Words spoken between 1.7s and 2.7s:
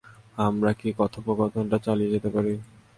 চালিয়ে যেতে পারি?